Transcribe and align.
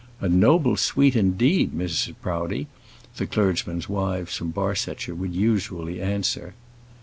"A 0.19 0.27
noble 0.27 0.77
suite, 0.77 1.15
indeed, 1.15 1.73
Mrs. 1.73 2.15
Proudie!" 2.23 2.65
the 3.17 3.27
clergymen's 3.27 3.87
wives 3.87 4.35
from 4.35 4.49
Barsetshire 4.49 5.13
would 5.13 5.35
usually 5.35 6.01
answer. 6.01 6.55